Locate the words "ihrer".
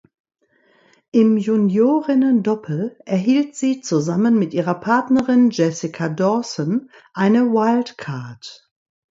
4.55-4.73